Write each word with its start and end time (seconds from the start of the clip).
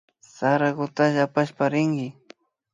Sarakutalla 0.35 1.21
apashpa 1.27 1.63
rinki 1.73 2.07